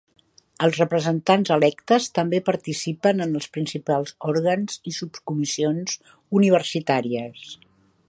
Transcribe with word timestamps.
Els 0.67 0.77
representants 0.79 1.51
electes 1.55 2.07
també 2.15 2.39
participen 2.47 3.23
en 3.27 3.37
els 3.41 3.49
principals 3.59 4.17
òrgans 4.33 4.83
i 4.93 4.97
subcomissions 5.01 6.03
universitàries. 6.41 7.51